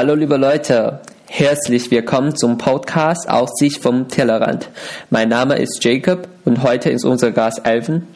[0.00, 4.68] Hallo liebe Leute, herzlich willkommen zum Podcast Aussicht vom Tellerrand.
[5.10, 8.06] Mein Name ist Jacob und heute ist unser Gast Elven.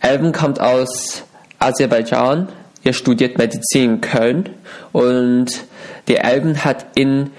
[0.00, 1.22] Elven kommt aus
[1.60, 2.48] Aserbaidschan,
[2.82, 4.50] er studiert Medizin in Köln
[4.90, 5.46] und
[6.08, 7.30] der Elven hat in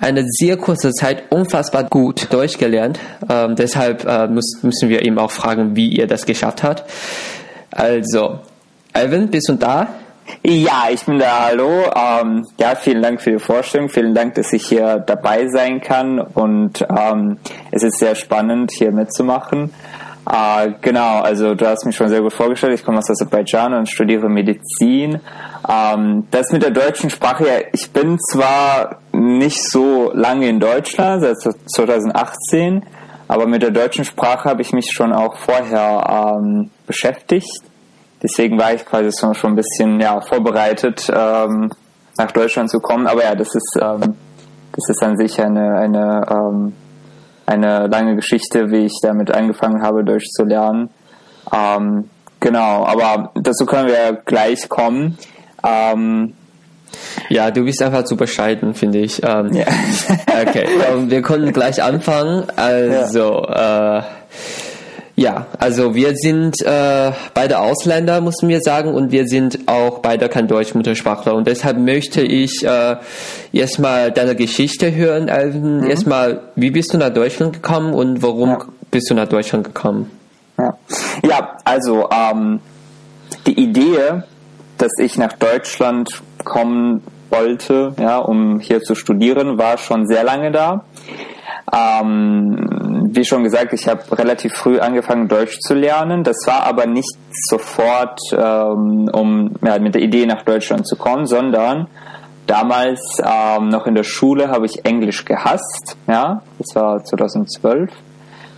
[0.00, 2.98] einer sehr kurzen Zeit unfassbar gut durchgelernt.
[3.28, 6.86] Ähm, deshalb äh, müssen wir ihm auch fragen, wie er das geschafft hat.
[7.70, 8.38] Also,
[8.94, 9.88] Elven, bist du da?
[10.42, 11.84] Ja, ich bin da, hallo.
[11.94, 13.88] Ähm, ja, vielen Dank für die Vorstellung.
[13.88, 16.20] Vielen Dank, dass ich hier dabei sein kann.
[16.20, 17.38] Und ähm,
[17.70, 19.70] es ist sehr spannend, hier mitzumachen.
[20.30, 22.74] Äh, genau, also du hast mich schon sehr gut vorgestellt.
[22.74, 25.20] Ich komme aus Aserbaidschan und studiere Medizin.
[25.68, 31.22] Ähm, das mit der deutschen Sprache, ja, ich bin zwar nicht so lange in Deutschland,
[31.22, 31.36] seit
[31.74, 32.84] 2018,
[33.26, 37.67] aber mit der deutschen Sprache habe ich mich schon auch vorher ähm, beschäftigt.
[38.22, 41.70] Deswegen war ich quasi schon ein bisschen ja, vorbereitet, ähm,
[42.16, 43.06] nach Deutschland zu kommen.
[43.06, 44.16] Aber ja, das ist, ähm,
[44.72, 46.72] das ist an sich eine, eine, ähm,
[47.46, 50.90] eine lange Geschichte, wie ich damit angefangen habe, Deutsch zu lernen.
[51.52, 52.10] Ähm,
[52.40, 55.16] genau, aber dazu können wir gleich kommen.
[55.64, 56.34] Ähm,
[57.28, 59.22] ja, du bist einfach zu bescheiden, finde ich.
[59.22, 59.66] Ähm, ja.
[60.42, 62.44] okay, ähm, wir können gleich anfangen.
[62.56, 63.98] Also, ja.
[63.98, 64.02] äh,
[65.18, 70.28] ja, also wir sind äh, beide Ausländer, mussten wir sagen, und wir sind auch beide
[70.28, 71.34] kein Deutsch-Muttersprachler.
[71.34, 72.96] Und deshalb möchte ich äh,
[73.52, 75.78] erstmal deine Geschichte hören, Alvin.
[75.78, 75.90] Mhm.
[75.90, 78.58] Erstmal, wie bist du nach Deutschland gekommen und warum ja.
[78.92, 80.08] bist du nach Deutschland gekommen?
[80.56, 80.78] Ja,
[81.24, 82.60] ja also ähm,
[83.44, 84.22] die Idee,
[84.78, 90.52] dass ich nach Deutschland kommen wollte, ja, um hier zu studieren, war schon sehr lange
[90.52, 90.84] da.
[91.72, 96.24] Ähm, wie schon gesagt, ich habe relativ früh angefangen, Deutsch zu lernen.
[96.24, 101.26] Das war aber nicht sofort, ähm, um ja, mit der Idee nach Deutschland zu kommen,
[101.26, 101.88] sondern
[102.46, 105.96] damals ähm, noch in der Schule habe ich Englisch gehasst.
[106.06, 107.90] Ja, das war 2012.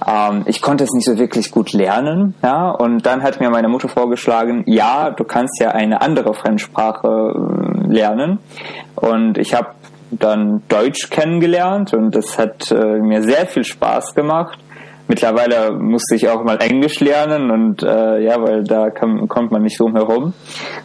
[0.06, 2.34] Ähm, ich konnte es nicht so wirklich gut lernen.
[2.42, 7.08] Ja, und dann hat mir meine Mutter vorgeschlagen, ja, du kannst ja eine andere Fremdsprache
[7.08, 8.38] äh, lernen.
[8.96, 9.68] Und ich habe
[10.10, 14.58] dann Deutsch kennengelernt und das hat äh, mir sehr viel Spaß gemacht.
[15.08, 19.62] Mittlerweile musste ich auch mal Englisch lernen und äh, ja, weil da kann, kommt man
[19.62, 20.34] nicht drum herum.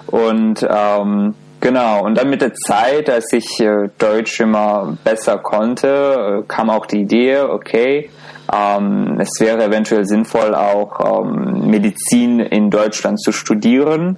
[0.07, 6.41] Und ähm, genau, und dann mit der Zeit, als ich äh, Deutsch immer besser konnte,
[6.41, 8.09] äh, kam auch die Idee, okay,
[8.51, 14.17] ähm, es wäre eventuell sinnvoll, auch ähm, Medizin in Deutschland zu studieren.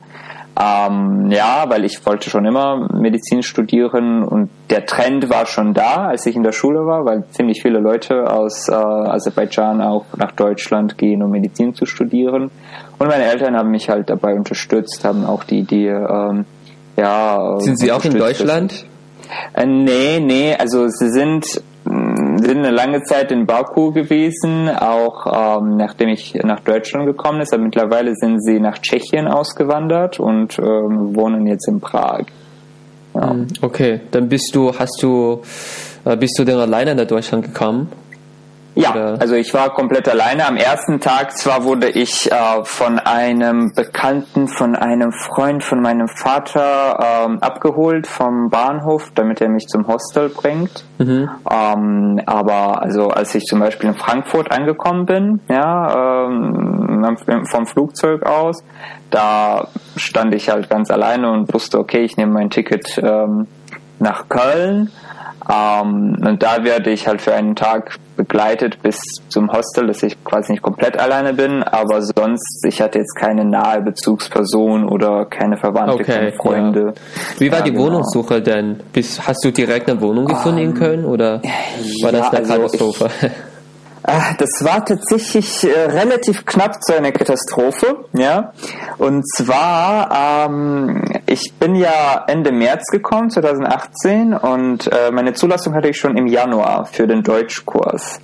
[0.59, 6.07] Ähm, ja, weil ich wollte schon immer Medizin studieren und der Trend war schon da,
[6.07, 10.31] als ich in der Schule war, weil ziemlich viele Leute aus äh, Aserbaidschan auch nach
[10.31, 12.49] Deutschland gehen, um Medizin zu studieren.
[12.97, 16.45] Und meine Eltern haben mich halt dabei unterstützt, haben auch die Idee, ähm,
[16.95, 17.59] ja.
[17.59, 18.85] Sind Sie auch in Deutschland?
[19.53, 21.61] Äh, nee, nee, also sie sind
[22.39, 27.53] sind eine lange Zeit in Baku gewesen, auch ähm, nachdem ich nach Deutschland gekommen ist.
[27.53, 32.25] Aber mittlerweile sind sie nach Tschechien ausgewandert und ähm, wohnen jetzt in Prag.
[33.13, 33.31] Ja.
[33.31, 35.41] Hm, okay, dann bist du, hast du,
[36.05, 37.89] äh, bist du denn alleine nach Deutschland gekommen?
[38.77, 39.17] Ja, Oder?
[39.19, 40.45] also ich war komplett alleine.
[40.45, 46.07] Am ersten Tag zwar wurde ich äh, von einem Bekannten, von einem Freund von meinem
[46.07, 50.85] Vater ähm, abgeholt vom Bahnhof, damit er mich zum Hostel bringt.
[50.99, 51.27] Mhm.
[51.49, 57.17] Ähm, aber also als ich zum Beispiel in Frankfurt angekommen bin, ja, ähm,
[57.49, 58.63] vom Flugzeug aus,
[59.09, 63.47] da stand ich halt ganz alleine und wusste, okay, ich nehme mein Ticket ähm,
[63.97, 64.91] nach Köln
[65.49, 68.99] ähm, und da werde ich halt für einen Tag begleitet bis
[69.29, 73.45] zum Hostel, dass ich quasi nicht komplett alleine bin, aber sonst, ich hatte jetzt keine
[73.45, 76.93] nahe Bezugsperson oder keine Verwandte, okay, keine Freunde.
[76.95, 77.39] Ja.
[77.39, 77.85] Wie war ja, die genau.
[77.85, 78.79] Wohnungssuche denn?
[78.91, 81.41] Bis, hast du direkt eine Wohnung gefunden um, in ähm, Köln oder
[82.01, 83.09] war das eine also Katastrophe?
[83.21, 83.31] Ich,
[84.09, 88.53] Ah, das war tatsächlich äh, relativ knapp zu einer Katastrophe, ja.
[88.97, 95.89] Und zwar, ähm, ich bin ja Ende März gekommen, 2018, und äh, meine Zulassung hatte
[95.89, 98.21] ich schon im Januar für den Deutschkurs.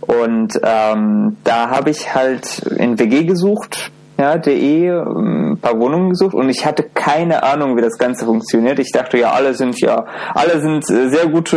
[0.00, 6.10] Und ähm, da habe ich halt in WG gesucht ja, de ähm, ein paar Wohnungen
[6.10, 8.78] gesucht und ich hatte keine Ahnung, wie das Ganze funktioniert.
[8.78, 11.56] Ich dachte ja, alle sind ja, alle sind äh, sehr gute,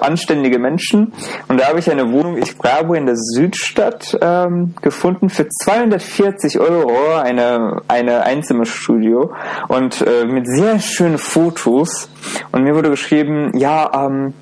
[0.00, 1.12] äh, anständige Menschen.
[1.48, 6.60] Und da habe ich eine Wohnung, ich glaube, in der Südstadt ähm, gefunden für 240
[6.60, 9.32] Euro, eine, eine Einzimmerstudio
[9.68, 12.08] und äh, mit sehr schönen Fotos.
[12.52, 14.34] Und mir wurde geschrieben, ja, ähm,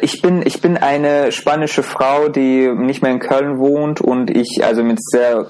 [0.00, 4.62] ich bin, ich bin eine spanische Frau, die nicht mehr in Köln wohnt und ich
[4.64, 5.46] also mit sehr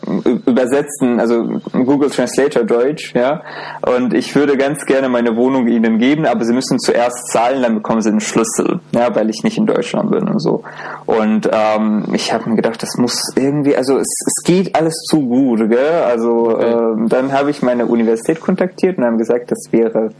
[0.46, 3.42] übersetzten, also Google Translator Deutsch, ja.
[3.86, 7.74] Und ich würde ganz gerne meine Wohnung ihnen geben, aber sie müssen zuerst zahlen, dann
[7.76, 10.64] bekommen sie einen Schlüssel, ja, weil ich nicht in Deutschland bin und so.
[11.06, 15.20] Und ähm, ich habe mir gedacht, das muss irgendwie, also es, es geht alles zu
[15.20, 16.02] gut, gell?
[16.04, 16.72] Also okay.
[16.72, 20.10] ähm, dann habe ich meine Universität kontaktiert und haben gesagt, das wäre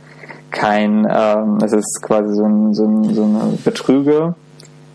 [0.54, 4.34] kein, ähm, es ist quasi so ein, so ein, so eine Betrüge.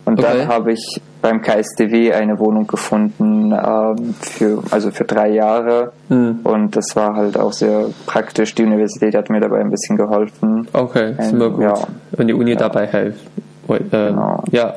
[0.06, 0.40] Und okay.
[0.40, 6.40] dann habe ich beim KSDW eine Wohnung gefunden ähm, für also für drei Jahre mhm.
[6.44, 8.56] und das war halt auch sehr praktisch.
[8.56, 10.68] Die Universität hat mir dabei ein bisschen geholfen.
[10.74, 11.74] Okay, ist immer gut, ja.
[12.12, 12.58] wenn die Uni ja.
[12.58, 13.28] dabei hilft.
[13.70, 14.44] Ähm, genau.
[14.52, 14.74] Ja,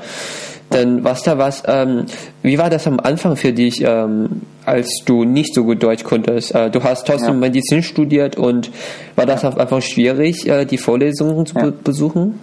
[0.73, 2.07] denn was da was, ähm,
[2.43, 6.55] wie war das am Anfang für dich, ähm, als du nicht so gut Deutsch konntest?
[6.55, 7.41] Äh, du hast trotzdem ja.
[7.41, 8.71] Medizin studiert und
[9.17, 11.73] war das einfach schwierig, äh, die Vorlesungen zu ja.
[11.83, 12.39] besuchen?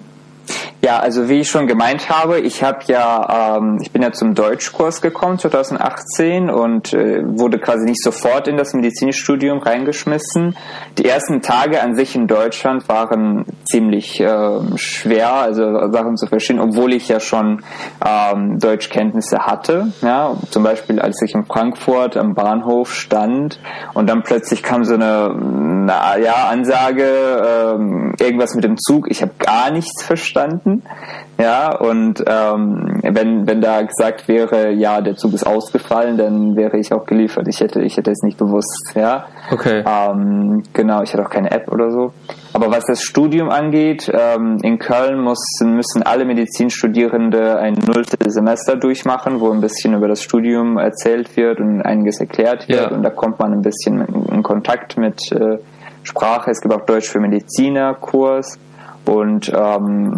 [0.90, 4.34] Ja, also wie ich schon gemeint habe, ich habe ja, ähm, ich bin ja zum
[4.34, 10.58] Deutschkurs gekommen 2018 und äh, wurde quasi nicht sofort in das Medizinstudium reingeschmissen.
[10.98, 16.60] Die ersten Tage an sich in Deutschland waren ziemlich äh, schwer, also Sachen zu verstehen,
[16.60, 17.62] obwohl ich ja schon
[18.04, 19.94] ähm, Deutschkenntnisse hatte.
[20.02, 23.60] Ja, zum Beispiel als ich in Frankfurt am Bahnhof stand
[23.94, 29.06] und dann plötzlich kam so eine, na, ja Ansage, äh, irgendwas mit dem Zug.
[29.12, 31.00] Ich habe gar nichts verstanden Minuten.
[31.40, 36.78] Ja, und ähm, wenn, wenn da gesagt wäre, ja, der Zug ist ausgefallen, dann wäre
[36.78, 37.48] ich auch geliefert.
[37.48, 39.26] Ich hätte, ich hätte es nicht bewusst, ja.
[39.50, 39.84] Okay.
[39.88, 42.12] Ähm, genau, ich hatte auch keine App oder so.
[42.52, 48.76] Aber was das Studium angeht, ähm, in Köln müssen, müssen alle Medizinstudierende ein nulltes Semester
[48.76, 52.92] durchmachen, wo ein bisschen über das Studium erzählt wird und einiges erklärt wird.
[52.92, 52.96] Ja.
[52.96, 55.58] Und da kommt man ein bisschen in Kontakt mit äh,
[56.04, 56.52] Sprache.
[56.52, 58.60] Es gibt auch Deutsch für Mediziner Kurs.
[59.06, 60.14] Und ähm,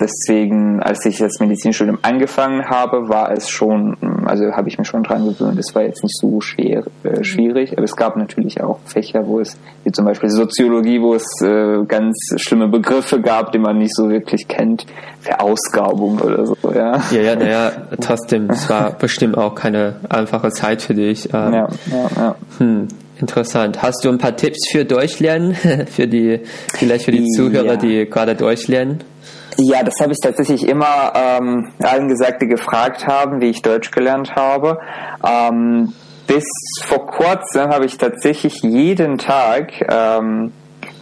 [0.00, 3.96] deswegen, als ich das Medizinstudium angefangen habe, war es schon,
[4.26, 5.58] also habe ich mich schon dran gewöhnt.
[5.58, 9.40] Es war jetzt nicht so schwer, äh, schwierig, aber es gab natürlich auch Fächer, wo
[9.40, 13.94] es, wie zum Beispiel Soziologie, wo es äh, ganz schlimme Begriffe gab, die man nicht
[13.94, 14.86] so wirklich kennt,
[15.20, 17.00] Verausgabung oder so, ja.
[17.10, 21.26] Ja, ja, naja, trotzdem, es war bestimmt auch keine einfache Zeit für dich.
[21.32, 22.34] Ähm, ja, ja, ja.
[22.58, 22.88] Hm.
[23.20, 23.82] Interessant.
[23.82, 25.54] Hast du ein paar Tipps für Deutschlernen?
[25.86, 26.40] für die,
[26.74, 27.76] vielleicht für die Zuhörer, ja.
[27.76, 29.04] die gerade Deutsch lernen?
[29.62, 33.90] Ja, das habe ich tatsächlich immer ähm, allen gesagt, die gefragt haben, wie ich Deutsch
[33.90, 34.78] gelernt habe.
[35.22, 35.92] Ähm,
[36.26, 36.46] bis
[36.82, 40.52] vor kurzem habe ich tatsächlich jeden Tag ähm,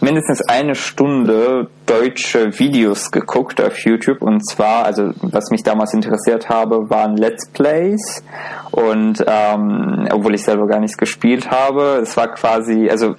[0.01, 4.21] mindestens eine Stunde deutsche Videos geguckt auf YouTube.
[4.21, 8.25] Und zwar, also was mich damals interessiert habe, waren Let's Plays.
[8.71, 13.15] Und ähm, obwohl ich selber gar nichts gespielt habe, es war quasi, also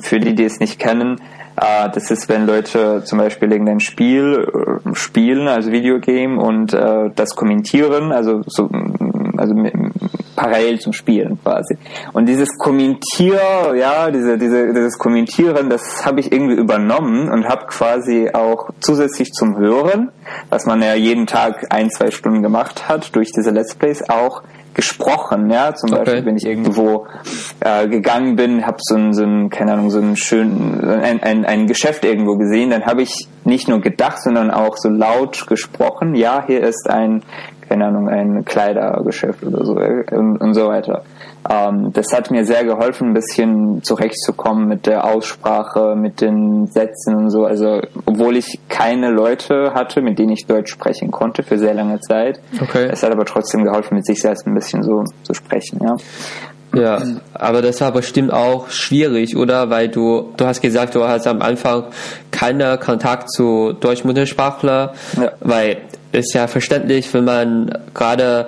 [0.00, 1.20] für die, die es nicht kennen,
[1.56, 7.10] äh, das ist, wenn Leute zum Beispiel irgendein Spiel äh, spielen, also Videogame und äh,
[7.14, 8.68] das kommentieren, also so,
[9.36, 9.54] also
[10.36, 11.76] parallel zum Spielen quasi.
[12.12, 17.66] Und dieses Kommentier, ja, diese, diese, dieses Kommentieren, das habe ich irgendwie übernommen und habe
[17.66, 20.10] quasi auch zusätzlich zum Hören,
[20.50, 24.42] was man ja jeden Tag ein, zwei Stunden gemacht hat, durch diese Let's Plays auch
[24.74, 26.04] gesprochen, ja, zum okay.
[26.04, 27.06] Beispiel, wenn ich irgendwo
[27.60, 31.44] äh, gegangen bin, habe so ein, so ein, keine Ahnung, so ein schön, ein, ein,
[31.44, 36.14] ein Geschäft irgendwo gesehen, dann habe ich nicht nur gedacht, sondern auch so laut gesprochen,
[36.14, 37.22] ja, hier ist ein,
[37.74, 41.02] keine Ahnung, ein Kleidergeschäft oder so und, und so weiter.
[41.50, 47.16] Ähm, das hat mir sehr geholfen, ein bisschen zurechtzukommen mit der Aussprache, mit den Sätzen
[47.16, 47.44] und so.
[47.44, 51.98] Also, obwohl ich keine Leute hatte, mit denen ich Deutsch sprechen konnte für sehr lange
[51.98, 52.40] Zeit.
[52.62, 52.88] Okay.
[52.92, 55.96] Es hat aber trotzdem geholfen, mit sich selbst ein bisschen so zu sprechen, ja.
[56.76, 57.00] Ja,
[57.34, 59.70] aber das war bestimmt auch schwierig, oder?
[59.70, 61.84] Weil du, du hast gesagt, du hast am Anfang
[62.32, 65.32] keinen Kontakt zu Deutschmuttersprachler, ja.
[65.38, 65.82] weil
[66.14, 68.46] es ja verständlich, wenn man gerade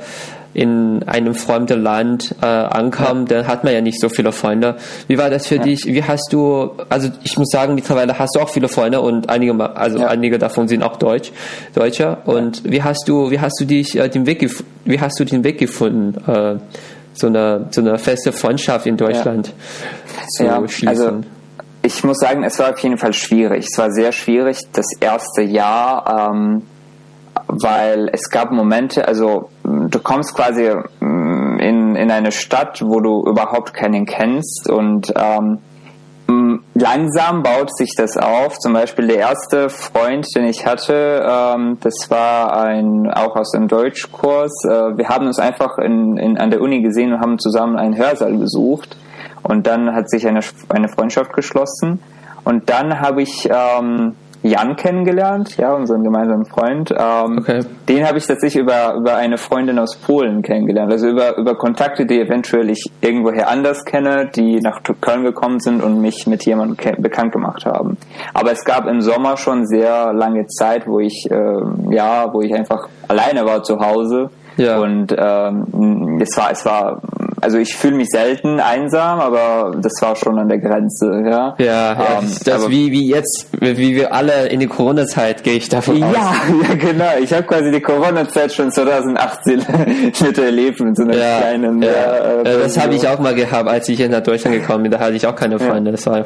[0.57, 3.37] in einem fremden Land äh, ankommt, ja.
[3.37, 4.77] dann hat man ja nicht so viele Freunde.
[5.07, 5.63] Wie war das für ja.
[5.63, 5.85] dich?
[5.85, 9.77] Wie hast du, also ich muss sagen, mittlerweile hast du auch viele Freunde und einige,
[9.77, 10.07] also ja.
[10.07, 11.31] einige davon sind auch Deutsch,
[11.75, 12.23] Deutscher.
[12.25, 14.51] Und wie hast du, wie hast du dich äh, den Weg,
[14.87, 16.57] wie hast du den Weg gefunden, äh,
[17.13, 19.53] so eine, so eine feste Freundschaft in Deutschland
[20.39, 20.89] zu schließen?
[20.89, 21.21] Also
[21.83, 23.67] ich muss sagen, es war auf jeden Fall schwierig.
[23.71, 24.59] Es war sehr schwierig.
[24.73, 26.63] Das erste Jahr, ähm,
[27.49, 33.25] weil es gab Momente, also du kommst quasi mm, in, in eine Stadt, wo du
[33.27, 35.59] überhaupt keinen kennst und ähm,
[36.27, 38.59] mm, langsam baut sich das auf.
[38.59, 43.69] Zum Beispiel der erste Freund, den ich hatte, ähm, das war ein auch aus dem
[43.69, 44.53] Deutschkurs.
[44.65, 47.97] Äh, wir haben uns einfach in, in, an der Uni gesehen und haben zusammen einen
[47.97, 48.97] Hörsaal besucht.
[49.43, 52.03] Und dann hat sich eine, eine Freundschaft geschlossen.
[52.43, 56.93] Und dann habe ich ähm, Jan kennengelernt, ja, unseren gemeinsamen Freund.
[56.93, 57.61] Ähm, okay.
[57.89, 60.93] Den habe ich tatsächlich über, über eine Freundin aus Polen kennengelernt.
[60.93, 65.83] Also über, über Kontakte, die eventuell ich irgendwoher anders kenne, die nach Köln gekommen sind
[65.83, 67.97] und mich mit jemandem bekannt gemacht haben.
[68.35, 72.55] Aber es gab im Sommer schon sehr lange Zeit, wo ich, äh, ja, wo ich
[72.55, 74.31] einfach alleine war zu Hause.
[74.57, 74.79] Ja.
[74.79, 77.03] Und ähm, es war, es war
[77.47, 81.55] also ich fühle mich selten einsam, aber das war schon an der Grenze, ja.
[81.59, 85.69] Ja, ja ähm, das wie, wie jetzt, wie wir alle in die Corona-Zeit, gehe ich
[85.69, 86.17] davon ja, aus.
[86.69, 87.05] Ja, genau.
[87.23, 89.65] Ich habe quasi die Corona-Zeit schon 2018
[90.23, 91.83] miterlebt mit so einer ja, kleinen...
[91.83, 94.91] Ja, äh, das habe ich auch mal gehabt, als ich nach Deutschland gekommen bin.
[94.91, 95.93] Da hatte ich auch keine Freunde.
[95.93, 96.25] Das war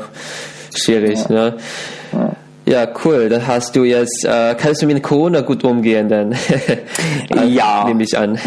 [0.75, 1.53] schwierig, ne?
[2.65, 3.29] Ja, cool.
[3.29, 6.35] Da hast du jetzt, äh, kannst du mit Corona gut umgehen, dann?
[7.47, 7.85] ja.
[7.85, 8.39] Nehme ich an.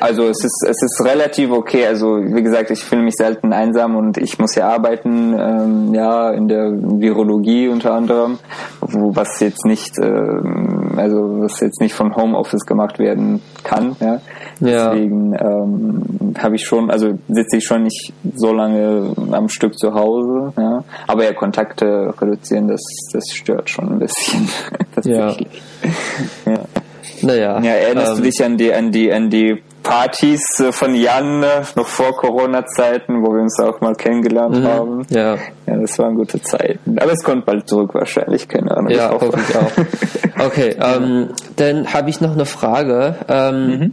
[0.00, 1.86] Also es ist es ist relativ okay.
[1.86, 6.30] Also wie gesagt, ich fühle mich selten einsam und ich muss ja arbeiten, ähm, ja
[6.30, 8.38] in der Virologie unter anderem,
[8.80, 13.96] wo was jetzt nicht ähm, also was jetzt nicht von Homeoffice gemacht werden kann.
[14.00, 14.20] Ja.
[14.60, 14.90] ja.
[14.90, 19.94] Deswegen ähm, habe ich schon, also sitze ich schon nicht so lange am Stück zu
[19.94, 20.52] Hause.
[20.56, 20.84] Ja.
[21.06, 24.48] Aber ja Kontakte reduzieren, das das stört schon ein bisschen.
[25.04, 25.34] ja.
[26.46, 26.64] ja.
[27.22, 27.60] Naja.
[27.60, 31.42] Ja, erinnerst ähm, du dich an die, an die, an die Partys äh, von Jan
[31.42, 35.06] äh, noch vor Corona-Zeiten, wo wir uns auch mal kennengelernt mhm, haben.
[35.08, 35.36] Ja.
[35.66, 36.98] Ja, das waren gute Zeiten.
[36.98, 38.90] Aber es kommt bald zurück wahrscheinlich, keine Ahnung.
[38.90, 39.72] Ja, hoffe ich auch.
[40.40, 43.16] Okay, ähm, dann habe ich noch eine Frage.
[43.28, 43.92] Ähm, mhm.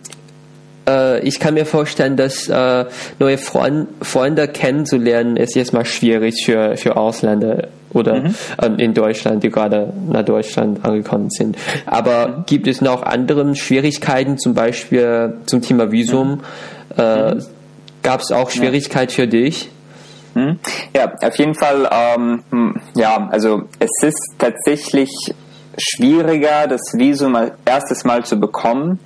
[0.88, 2.86] äh, ich kann mir vorstellen, dass äh,
[3.18, 8.36] neue Freund, Freunde kennenzulernen ist jetzt mal schwierig für, für Ausländer oder mhm.
[8.62, 11.58] ähm, in Deutschland, die gerade nach Deutschland angekommen sind.
[11.86, 12.44] Aber mhm.
[12.46, 16.42] gibt es noch andere Schwierigkeiten, zum Beispiel zum Thema Visum?
[16.96, 17.02] Mhm.
[17.02, 17.36] Äh,
[18.04, 19.72] Gab es auch Schwierigkeit für dich?
[20.36, 20.60] Mhm.
[20.96, 21.90] Ja, auf jeden Fall.
[21.92, 25.10] Ähm, hm, ja, also es ist tatsächlich
[25.78, 27.36] schwieriger, das Visum
[27.66, 29.00] erstes Mal zu bekommen,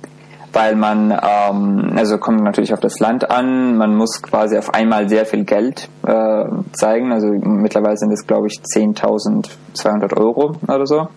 [0.52, 5.08] weil man, ähm, also kommt natürlich auf das Land an, man muss quasi auf einmal
[5.08, 11.08] sehr viel Geld äh, zeigen, also mittlerweile sind es glaube ich 10.200 Euro oder so.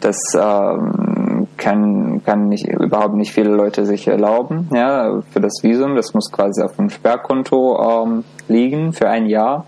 [0.00, 5.96] Das ähm, kann, kann nicht, überhaupt nicht viele Leute sich erlauben, ja, für das Visum.
[5.96, 9.66] Das muss quasi auf dem Sperrkonto ähm, liegen für ein Jahr.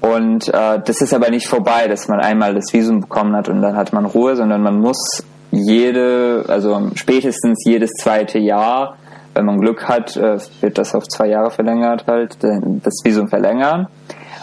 [0.00, 3.62] Und äh, das ist aber nicht vorbei, dass man einmal das Visum bekommen hat und
[3.62, 8.96] dann hat man Ruhe, sondern man muss jede, also spätestens jedes zweite Jahr,
[9.34, 13.88] wenn man Glück hat, äh, wird das auf zwei Jahre verlängert halt, das Visum verlängern.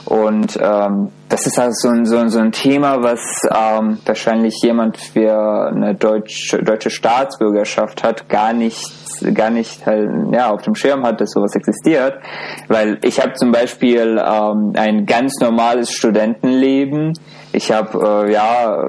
[0.05, 3.19] Und ähm, das ist also so ein, so ein, so ein Thema, was
[3.49, 8.93] ähm, wahrscheinlich jemand für eine deutsche, deutsche Staatsbürgerschaft hat, gar nicht,
[9.33, 12.19] gar nicht halt, ja, auf dem Schirm hat, dass sowas existiert.
[12.67, 17.13] Weil ich habe zum Beispiel ähm, ein ganz normales Studentenleben.
[17.51, 18.87] Ich habe äh, ja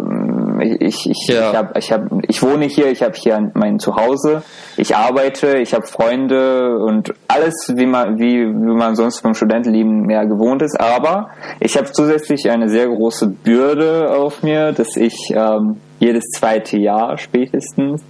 [0.61, 1.51] ich, ich, ja.
[1.51, 4.43] ich, hab, ich, hab, ich wohne hier, ich habe hier mein Zuhause,
[4.77, 10.03] ich arbeite, ich habe Freunde und alles, wie man, wie, wie man sonst vom Studentenleben
[10.03, 10.79] mehr gewohnt ist.
[10.81, 16.79] Aber ich habe zusätzlich eine sehr große Bürde auf mir, dass ich ähm, jedes zweite
[16.79, 18.03] Jahr spätestens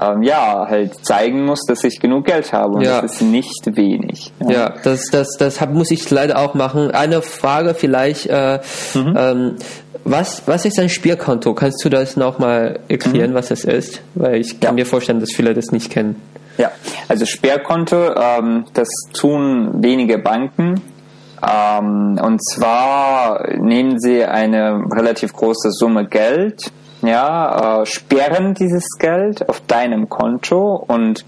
[0.00, 3.02] ähm, ja, halt zeigen muss, dass ich genug Geld habe und ja.
[3.02, 4.32] das ist nicht wenig.
[4.40, 6.90] Ja, ja das, das, das hab, muss ich leider auch machen.
[6.90, 8.60] Eine Frage vielleicht, äh,
[8.94, 9.16] mhm.
[9.16, 9.56] ähm,
[10.04, 11.54] was, was ist ein Spielkonto?
[11.54, 13.34] Kannst du das nochmal erklären, mhm.
[13.34, 14.02] was das ist?
[14.14, 14.84] Weil ich kann ja.
[14.84, 16.20] mir vorstellen, dass viele das nicht kennen.
[16.58, 16.70] Ja,
[17.08, 20.80] also Sperrkonto, ähm, das tun wenige Banken.
[21.42, 26.70] Ähm, und zwar nehmen sie eine relativ große Summe Geld,
[27.02, 31.24] ja, äh, sperren dieses Geld auf deinem Konto und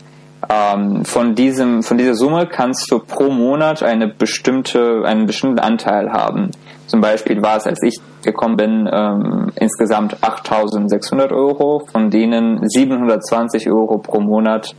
[0.49, 6.13] ähm, von diesem, von dieser Summe kannst du pro Monat eine bestimmte, einen bestimmten Anteil
[6.13, 6.51] haben.
[6.87, 13.71] Zum Beispiel war es, als ich gekommen bin, ähm, insgesamt 8.600 Euro, von denen 720
[13.71, 14.75] Euro pro Monat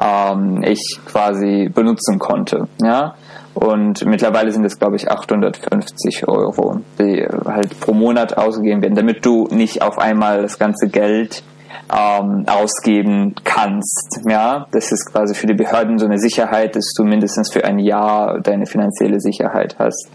[0.00, 2.68] ähm, ich quasi benutzen konnte.
[2.82, 3.14] Ja?
[3.54, 9.24] Und mittlerweile sind es, glaube ich, 850 Euro, die halt pro Monat ausgegeben werden, damit
[9.26, 11.42] du nicht auf einmal das ganze Geld
[11.92, 14.20] ähm, ausgeben kannst.
[14.28, 17.78] Ja, das ist quasi für die Behörden so eine Sicherheit, dass du mindestens für ein
[17.78, 20.08] Jahr deine finanzielle Sicherheit hast.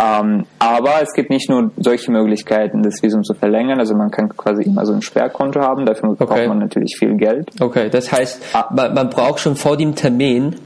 [0.00, 3.78] Ähm, aber es gibt nicht nur solche Möglichkeiten, das Visum zu verlängern.
[3.78, 5.86] Also man kann quasi immer so ein Sperrkonto haben.
[5.86, 6.24] Dafür okay.
[6.24, 7.50] braucht man natürlich viel Geld.
[7.60, 8.66] Okay, das heißt, ah.
[8.74, 10.56] man, man braucht schon vor dem Termin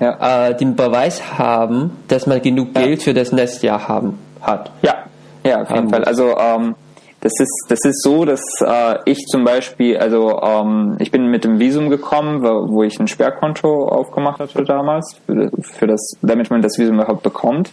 [0.00, 0.48] ja.
[0.48, 3.04] äh, den Beweis haben, dass man genug Geld ja.
[3.04, 4.70] für das nächste Jahr haben hat.
[4.82, 5.04] Ja,
[5.44, 6.04] ja, auf jeden Fall.
[6.04, 6.74] Also ähm,
[7.22, 11.44] Das ist, das ist so, dass äh, ich zum Beispiel, also ähm, ich bin mit
[11.44, 15.20] dem Visum gekommen, wo, wo ich ein Sperrkonto aufgemacht hatte damals,
[15.60, 17.70] für, das, damit man das Visum überhaupt bekommt.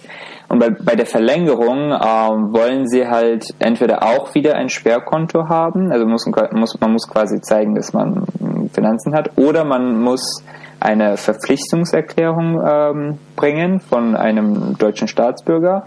[0.50, 5.92] Und bei, bei der Verlängerung ähm, wollen sie halt entweder auch wieder ein Sperrkonto haben,
[5.92, 8.28] also muss, muss, man muss quasi zeigen, dass man
[8.72, 10.44] Finanzen hat, oder man muss
[10.80, 15.86] eine Verpflichtungserklärung ähm, bringen von einem deutschen Staatsbürger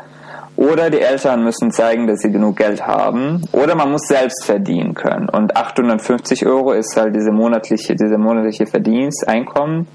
[0.57, 3.43] oder die Eltern müssen zeigen, dass sie genug Geld haben.
[3.53, 5.29] Oder man muss selbst verdienen können.
[5.29, 9.87] Und 850 Euro ist halt diese monatliche, diese monatliche Verdiensteinkommen,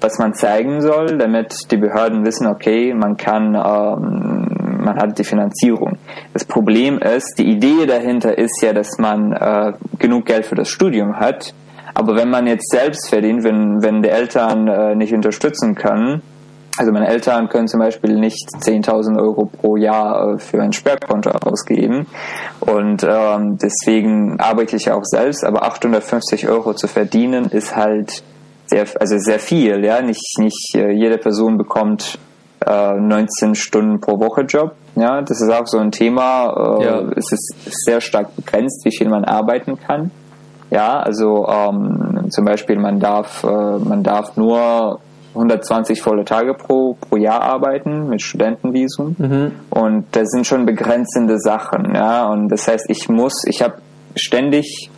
[0.00, 5.24] was man zeigen soll, damit die Behörden wissen, okay, man kann, ähm, man hat die
[5.24, 5.96] Finanzierung.
[6.32, 10.68] Das Problem ist, die Idee dahinter ist ja, dass man äh, genug Geld für das
[10.68, 11.54] Studium hat.
[11.94, 16.22] Aber wenn man jetzt selbst verdient, wenn, wenn die Eltern äh, nicht unterstützen können,
[16.78, 21.30] also meine Eltern können zum Beispiel nicht 10.000 Euro pro Jahr äh, für ein Sperrkonto
[21.30, 22.06] ausgeben
[22.60, 28.22] und ähm, deswegen arbeite ich auch selbst, aber 850 Euro zu verdienen ist halt
[28.66, 32.18] sehr, also sehr viel, ja, nicht, nicht äh, jede Person bekommt
[32.64, 37.00] äh, 19 Stunden pro Woche Job, ja, das ist auch so ein Thema, äh, ja.
[37.16, 40.10] es ist sehr stark begrenzt, wie viel man arbeiten kann.
[40.70, 45.00] Ja, also ähm, zum Beispiel man darf, äh, man darf nur
[45.34, 49.16] 120 volle Tage pro, pro Jahr arbeiten mit Studentenvisum.
[49.18, 49.52] Mhm.
[49.70, 51.94] Und das sind schon begrenzende Sachen.
[51.94, 52.30] Ja?
[52.30, 53.76] Und das heißt, ich muss, ich habe
[54.14, 54.90] ständig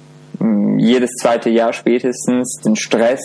[0.78, 3.20] jedes zweite Jahr spätestens den Stress,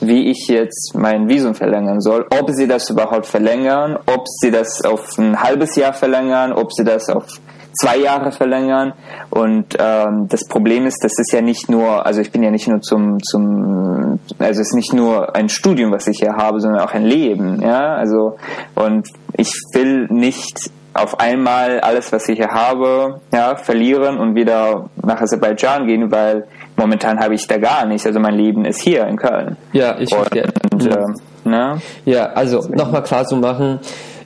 [0.00, 4.82] wie ich jetzt mein Visum verlängern soll, ob sie das überhaupt verlängern, ob sie das
[4.84, 7.26] auf ein halbes Jahr verlängern, ob sie das auf
[7.72, 8.92] zwei Jahre verlängern.
[9.30, 12.68] Und ähm, das Problem ist, das ist ja nicht nur, also ich bin ja nicht
[12.68, 16.82] nur zum, zum, also es ist nicht nur ein Studium, was ich hier habe, sondern
[16.82, 17.94] auch ein Leben, ja.
[17.94, 18.36] Also
[18.74, 24.90] und ich will nicht auf einmal alles, was ich hier habe, ja, verlieren und wieder
[25.02, 26.46] nach Aserbaidschan gehen, weil
[26.76, 28.06] momentan habe ich da gar nichts.
[28.06, 29.56] Also mein Leben ist hier in Köln.
[29.72, 30.52] Ja, ich verstehe.
[30.72, 30.90] Und, mhm.
[30.90, 31.80] äh, ne?
[32.04, 33.78] Ja, also nochmal klar zu machen,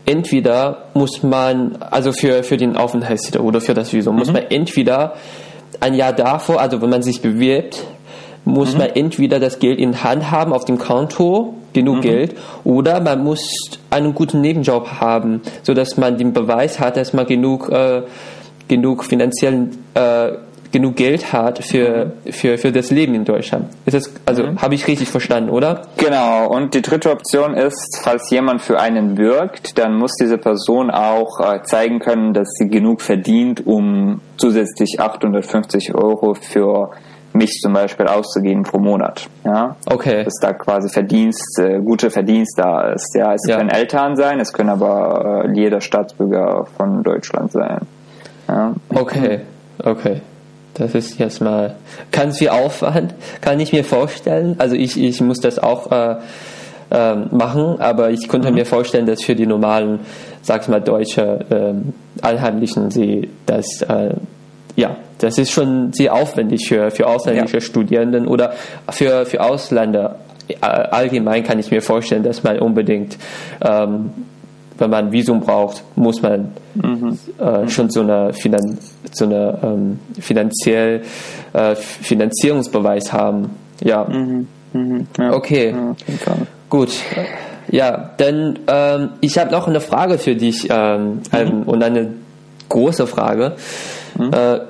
[0.07, 4.19] entweder muss man, also für, für den Aufenthaltstitel oder für das Visum, mhm.
[4.21, 5.15] muss man entweder
[5.81, 7.85] ein Jahr davor, also wenn man sich bewirbt,
[8.45, 8.79] muss mhm.
[8.79, 12.03] man entweder das Geld in Hand haben auf dem Konto, genug mhm.
[12.03, 13.49] Geld, oder man muss
[13.91, 18.03] einen guten Nebenjob haben, so dass man den Beweis hat, dass man genug, äh,
[18.69, 20.33] genug finanziellen äh,
[20.75, 23.69] genug Geld hat für, für, für das Leben in Deutschland.
[23.87, 24.61] Ist das, also mhm.
[24.61, 25.83] habe ich richtig verstanden, oder?
[25.97, 26.49] Genau.
[26.49, 31.39] Und die dritte Option ist, falls jemand für einen wirkt, dann muss diese Person auch
[31.41, 36.91] äh, zeigen können, dass sie genug verdient, um zusätzlich 850 Euro für
[37.33, 39.29] mich zum Beispiel auszugeben pro Monat.
[39.45, 39.77] Ja?
[39.87, 40.25] Okay.
[40.25, 43.15] Dass da quasi Verdienst, äh, gute Verdienst da ist.
[43.15, 43.59] Ja, es ja.
[43.59, 47.81] können Eltern sein, es können aber äh, jeder Staatsbürger von Deutschland sein.
[48.49, 48.75] Ja.
[48.93, 49.41] Okay,
[49.83, 50.21] okay.
[50.75, 51.77] Das ist jetzt mal
[52.11, 54.57] ganz viel Aufwand, kann ich mir vorstellen.
[54.59, 56.17] Also ich, ich muss das auch äh,
[56.91, 58.57] äh, machen, aber ich konnte mhm.
[58.57, 60.01] mir vorstellen, dass für die normalen,
[60.43, 64.15] sag mal, deutsche äh, Allheimlichen sie das äh,
[64.77, 67.61] ja, das ist schon sehr aufwendig für, für ausländische ja.
[67.61, 68.55] Studierenden oder
[68.91, 70.17] für, für Ausländer.
[70.49, 73.17] Äh, allgemein kann ich mir vorstellen, dass man unbedingt
[73.65, 74.11] ähm,
[74.79, 77.19] wenn man ein Visum braucht, muss man mhm.
[77.39, 78.79] äh, schon so eine, Finan
[79.13, 81.03] so eine ähm, finanziell
[81.53, 83.51] äh, Finanzierungsbeweis haben.
[83.81, 84.05] Ja.
[84.05, 84.49] Mhm.
[84.73, 85.07] Mhm.
[85.19, 85.33] ja.
[85.33, 85.71] Okay.
[85.71, 86.37] Ja,
[86.69, 86.91] Gut.
[87.71, 91.63] Ja, dann ähm, ich habe noch eine Frage für dich ähm, mhm.
[91.63, 92.15] und eine
[92.69, 93.53] große Frage.
[94.19, 94.33] Mhm.
[94.33, 94.61] Äh,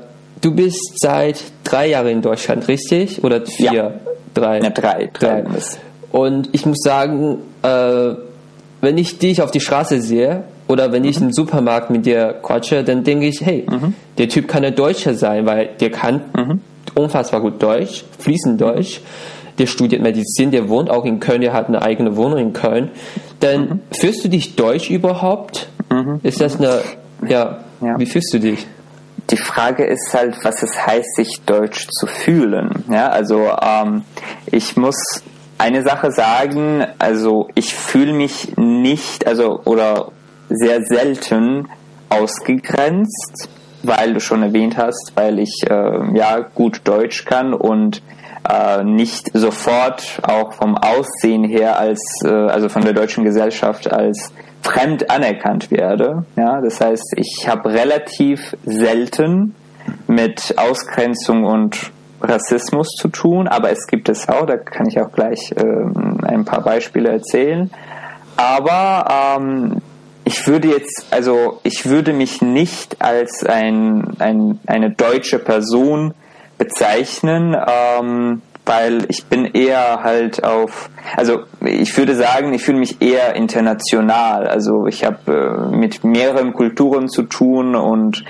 [0.40, 3.24] du bist seit drei Jahren in Deutschland, richtig?
[3.24, 3.72] Oder vier?
[3.72, 3.92] Ja.
[4.34, 4.60] Drei.
[4.60, 5.10] Ja, drei.
[5.12, 5.42] drei.
[5.42, 5.60] drei.
[6.12, 8.14] Und ich muss sagen, äh,
[8.84, 11.26] wenn ich dich auf die Straße sehe oder wenn ich mhm.
[11.26, 13.94] im Supermarkt mit dir quatsche, dann denke ich, hey, mhm.
[14.18, 16.60] der Typ kann ein Deutscher sein, weil der kann mhm.
[16.94, 19.00] unfassbar gut Deutsch, fließend Deutsch.
[19.58, 22.90] Der studiert Medizin, der wohnt auch in Köln, der hat eine eigene Wohnung in Köln.
[23.40, 23.80] Dann mhm.
[23.92, 25.68] fühlst du dich deutsch überhaupt?
[25.90, 26.20] Mhm.
[26.22, 26.80] Ist das eine,
[27.28, 28.66] ja, ja, wie fühlst du dich?
[29.30, 32.84] die Frage ist halt, was es heißt, sich deutsch zu fühlen.
[32.90, 34.02] Ja, also ähm,
[34.46, 34.96] ich muss
[35.58, 40.12] eine Sache sagen, also ich fühle mich nicht, also oder
[40.48, 41.68] sehr selten
[42.08, 43.48] ausgegrenzt,
[43.82, 48.02] weil du schon erwähnt hast, weil ich äh, ja gut Deutsch kann und
[48.48, 54.32] äh, nicht sofort auch vom Aussehen her als äh, also von der deutschen Gesellschaft als
[54.62, 56.24] fremd anerkannt werde.
[56.36, 59.54] Ja, das heißt, ich habe relativ selten
[60.06, 65.12] mit Ausgrenzung und Rassismus zu tun, aber es gibt es auch, da kann ich auch
[65.12, 67.70] gleich ähm, ein paar Beispiele erzählen.
[68.36, 69.82] Aber ähm,
[70.24, 76.14] ich würde jetzt, also ich würde mich nicht als ein, ein eine deutsche Person
[76.58, 83.02] bezeichnen, ähm, weil ich bin eher halt auf, also ich würde sagen, ich fühle mich
[83.02, 84.46] eher international.
[84.46, 88.24] Also ich habe äh, mit mehreren Kulturen zu tun und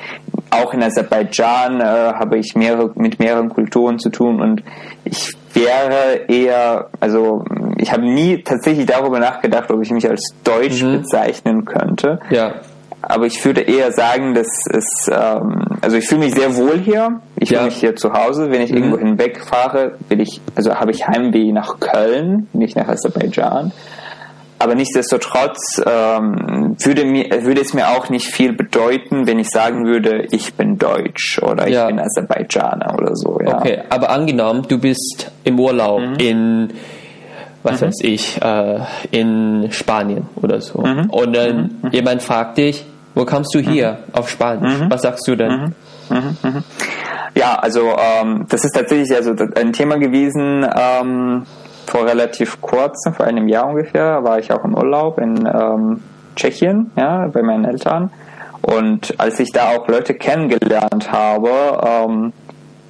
[0.62, 4.62] auch in Aserbaidschan äh, habe ich mehrere, mit mehreren Kulturen zu tun und
[5.05, 7.45] ich wäre eher, also
[7.79, 11.03] ich habe nie tatsächlich darüber nachgedacht, ob ich mich als Deutsch mhm.
[11.03, 12.21] bezeichnen könnte.
[12.31, 12.55] Ja.
[13.03, 17.21] Aber ich würde eher sagen, dass es, ähm, also ich fühle mich sehr wohl hier.
[17.37, 17.59] Ich ja.
[17.59, 18.51] fühle mich hier zu Hause.
[18.51, 18.77] Wenn ich mhm.
[18.79, 23.73] irgendwo hinwegfahre, will ich, also habe ich Heimweh nach Köln, nicht nach Aserbaidschan.
[24.64, 29.85] Aber nichtsdestotrotz ähm, würde, mir, würde es mir auch nicht viel bedeuten, wenn ich sagen
[29.85, 31.87] würde, ich bin Deutsch oder ich ja.
[31.87, 33.38] bin Aserbaidschaner oder so.
[33.44, 33.59] Ja.
[33.59, 36.14] Okay, aber angenommen, du bist im Urlaub mhm.
[36.14, 36.72] in,
[37.62, 37.87] was mhm.
[37.87, 38.79] weiß ich, äh,
[39.11, 40.81] in Spanien oder so.
[40.81, 41.11] Mhm.
[41.11, 41.79] Und dann mhm.
[41.83, 41.90] Mhm.
[41.90, 44.14] jemand fragt dich, wo kommst du hier mhm.
[44.14, 44.81] auf Spanisch?
[44.88, 45.74] Was sagst du denn?
[47.35, 50.66] Ja, also ähm, das ist tatsächlich also ein Thema gewesen.
[50.74, 51.42] Ähm,
[51.87, 56.03] vor relativ kurzem, vor einem Jahr ungefähr, war ich auch im Urlaub in ähm,
[56.37, 58.11] Tschechien, ja, bei meinen Eltern.
[58.62, 62.33] Und als ich da auch Leute kennengelernt habe, ähm,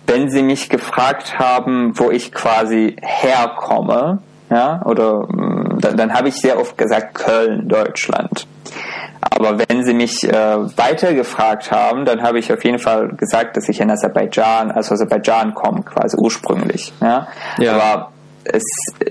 [0.06, 4.18] wenn sie mich gefragt haben, wo ich quasi herkomme,
[4.50, 8.46] ja, oder mm, dann, dann habe ich sehr oft gesagt Köln, Deutschland.
[9.20, 13.56] Aber wenn sie mich äh, weiter gefragt haben, dann habe ich auf jeden Fall gesagt,
[13.56, 16.92] dass ich in Aserbaidschan, aus Aserbaidschan komme, quasi ursprünglich.
[17.00, 17.26] Ja?
[17.58, 17.74] ja.
[17.74, 18.10] Aber
[18.44, 18.64] es,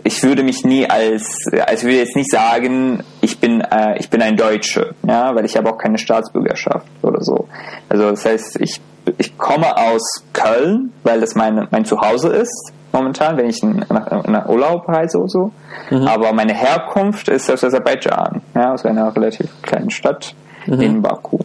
[0.04, 4.10] ich würde mich nie als, also ich würde jetzt nicht sagen, ich bin, äh, ich
[4.10, 7.48] bin ein Deutsche, ja, weil ich habe auch keine Staatsbürgerschaft oder so.
[7.90, 8.82] Also das heißt, ich,
[9.18, 14.48] ich komme aus Köln, weil das mein, mein Zuhause ist momentan, wenn ich nach, nach
[14.48, 15.52] Urlaub reise oder so.
[15.90, 16.08] Mhm.
[16.08, 20.36] Aber meine Herkunft ist aus Aserbaidschan, ja, aus einer relativ kleinen Stadt
[20.68, 20.82] mhm.
[20.82, 21.40] in Baku.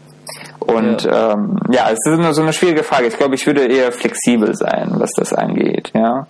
[0.61, 1.33] Und ja.
[1.33, 3.07] Ähm, ja, es ist immer so eine schwierige Frage.
[3.07, 6.27] Ich glaube, ich würde eher flexibel sein, was das angeht, ja.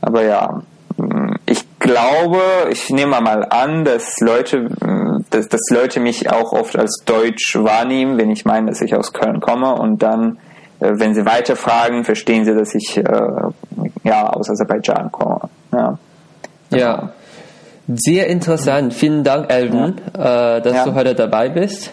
[0.00, 0.62] Aber ja,
[1.46, 4.68] ich glaube, ich nehme mal an, dass Leute,
[5.30, 9.12] dass, dass Leute mich auch oft als Deutsch wahrnehmen, wenn ich meine, dass ich aus
[9.12, 10.38] Köln komme und dann,
[10.80, 13.02] äh, wenn sie weiter fragen, verstehen sie, dass ich äh,
[14.04, 15.40] ja aus Aserbaidschan komme.
[15.72, 15.98] Ja.
[16.70, 17.12] ja.
[17.88, 18.94] Sehr interessant.
[18.94, 20.56] Vielen Dank, Elvin, ja.
[20.56, 20.84] äh, dass ja.
[20.84, 21.92] du heute dabei bist.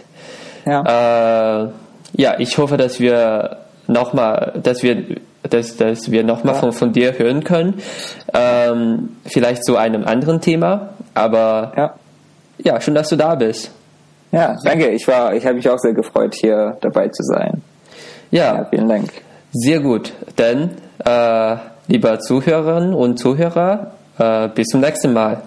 [0.66, 1.66] Ja.
[1.66, 1.70] Äh,
[2.16, 5.18] ja, ich hoffe, dass wir nochmal, dass wir
[5.54, 6.60] dass, dass wir nochmal ja.
[6.60, 7.82] von, von dir hören können.
[8.34, 11.94] Ähm, vielleicht zu einem anderen Thema, aber ja.
[12.58, 13.72] ja, schön, dass du da bist.
[14.32, 14.90] Ja, danke.
[14.90, 17.62] Ich war, ich habe mich auch sehr gefreut, hier dabei zu sein.
[18.32, 19.10] Ja, ja vielen Dank.
[19.52, 20.12] Sehr gut.
[20.40, 20.72] Denn,
[21.06, 21.56] äh,
[21.88, 25.44] lieber Zuhörerinnen und Zuhörer, äh, bis zum nächsten Mal.